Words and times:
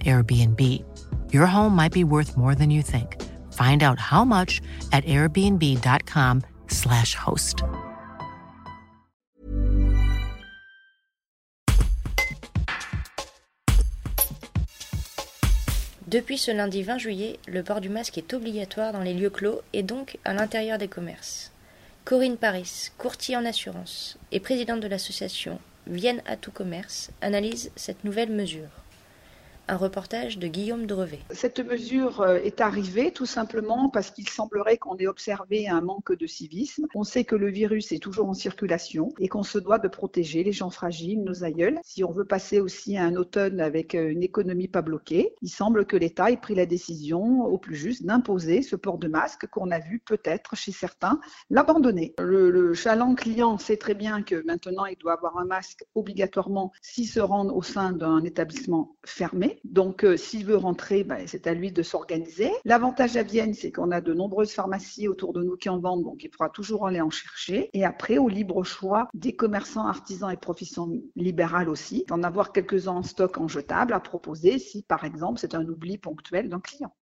Airbnb. 0.00 0.82
Your 1.32 1.46
home 1.46 1.76
might 1.76 1.92
be 1.92 2.04
worth 2.04 2.36
more 2.36 2.54
than 2.54 2.70
you 2.70 2.82
think. 2.82 3.22
Find 3.52 3.82
out 3.82 3.98
how 3.98 4.24
much 4.24 4.62
at 4.92 5.04
airbnb.com/slash 5.04 7.14
host. 7.14 7.62
Depuis 16.12 16.36
ce 16.36 16.50
lundi 16.50 16.82
20 16.82 16.98
juillet, 16.98 17.38
le 17.48 17.62
port 17.62 17.80
du 17.80 17.88
masque 17.88 18.18
est 18.18 18.34
obligatoire 18.34 18.92
dans 18.92 19.00
les 19.00 19.14
lieux 19.14 19.30
clos 19.30 19.62
et 19.72 19.82
donc 19.82 20.18
à 20.26 20.34
l'intérieur 20.34 20.76
des 20.76 20.88
commerces. 20.88 21.52
Corinne 22.04 22.36
Paris, 22.36 22.90
courtier 22.98 23.34
en 23.34 23.46
assurance 23.46 24.18
et 24.30 24.38
présidente 24.38 24.80
de 24.80 24.88
l'association 24.88 25.58
Vienne 25.86 26.20
à 26.26 26.36
tout 26.36 26.50
commerce, 26.50 27.10
analyse 27.22 27.70
cette 27.76 28.04
nouvelle 28.04 28.30
mesure. 28.30 28.68
Un 29.72 29.78
reportage 29.78 30.38
de 30.38 30.48
Guillaume 30.48 30.84
Drevet. 30.84 31.20
Cette 31.30 31.60
mesure 31.60 32.20
euh, 32.20 32.34
est 32.34 32.60
arrivée 32.60 33.10
tout 33.10 33.24
simplement 33.24 33.88
parce 33.88 34.10
qu'il 34.10 34.28
semblerait 34.28 34.76
qu'on 34.76 34.98
ait 34.98 35.06
observé 35.06 35.66
un 35.66 35.80
manque 35.80 36.12
de 36.12 36.26
civisme. 36.26 36.84
On 36.94 37.04
sait 37.04 37.24
que 37.24 37.36
le 37.36 37.48
virus 37.48 37.90
est 37.90 37.98
toujours 37.98 38.28
en 38.28 38.34
circulation 38.34 39.14
et 39.18 39.28
qu'on 39.28 39.42
se 39.42 39.56
doit 39.56 39.78
de 39.78 39.88
protéger 39.88 40.44
les 40.44 40.52
gens 40.52 40.68
fragiles, 40.68 41.24
nos 41.24 41.42
aïeuls. 41.42 41.80
Si 41.84 42.04
on 42.04 42.10
veut 42.10 42.26
passer 42.26 42.60
aussi 42.60 42.98
à 42.98 43.04
un 43.04 43.16
automne 43.16 43.62
avec 43.62 43.94
euh, 43.94 44.10
une 44.10 44.22
économie 44.22 44.68
pas 44.68 44.82
bloquée, 44.82 45.34
il 45.40 45.48
semble 45.48 45.86
que 45.86 45.96
l'État 45.96 46.30
ait 46.30 46.36
pris 46.36 46.54
la 46.54 46.66
décision 46.66 47.46
au 47.46 47.56
plus 47.56 47.74
juste 47.74 48.04
d'imposer 48.04 48.60
ce 48.60 48.76
port 48.76 48.98
de 48.98 49.08
masque 49.08 49.46
qu'on 49.46 49.70
a 49.70 49.78
vu 49.78 50.02
peut-être 50.04 50.54
chez 50.54 50.72
certains 50.72 51.18
l'abandonner. 51.48 52.14
Le, 52.18 52.50
le 52.50 52.74
chaland 52.74 53.14
client 53.14 53.56
sait 53.56 53.78
très 53.78 53.94
bien 53.94 54.22
que 54.22 54.44
maintenant 54.44 54.84
il 54.84 54.98
doit 54.98 55.14
avoir 55.14 55.38
un 55.38 55.46
masque 55.46 55.86
obligatoirement 55.94 56.72
s'il 56.82 57.08
se 57.08 57.20
rend 57.20 57.46
au 57.46 57.62
sein 57.62 57.92
d'un 57.92 58.22
établissement 58.22 58.98
fermé. 59.06 59.61
Donc, 59.64 60.04
euh, 60.04 60.16
s'il 60.16 60.44
veut 60.44 60.56
rentrer, 60.56 61.04
ben, 61.04 61.26
c'est 61.26 61.46
à 61.46 61.54
lui 61.54 61.72
de 61.72 61.82
s'organiser. 61.82 62.50
L'avantage 62.64 63.16
à 63.16 63.22
Vienne, 63.22 63.54
c'est 63.54 63.72
qu'on 63.72 63.90
a 63.90 64.00
de 64.00 64.12
nombreuses 64.12 64.52
pharmacies 64.52 65.08
autour 65.08 65.32
de 65.32 65.42
nous 65.42 65.56
qui 65.56 65.68
en 65.68 65.78
vendent, 65.78 66.04
donc 66.04 66.22
il 66.24 66.30
pourra 66.30 66.48
toujours 66.48 66.86
aller 66.86 67.00
en 67.00 67.10
chercher. 67.10 67.70
Et 67.72 67.84
après, 67.84 68.18
au 68.18 68.28
libre 68.28 68.64
choix 68.64 69.08
des 69.14 69.34
commerçants, 69.34 69.86
artisans 69.86 70.30
et 70.30 70.36
professions 70.36 70.90
libérales 71.16 71.68
aussi, 71.68 72.04
d'en 72.08 72.22
avoir 72.22 72.52
quelques-uns 72.52 72.92
en 72.92 73.02
stock 73.02 73.38
en 73.38 73.48
jetable 73.48 73.92
à 73.92 74.00
proposer 74.00 74.58
si, 74.58 74.82
par 74.82 75.04
exemple, 75.04 75.38
c'est 75.38 75.54
un 75.54 75.66
oubli 75.68 75.98
ponctuel 75.98 76.48
d'un 76.48 76.60
client. 76.60 76.94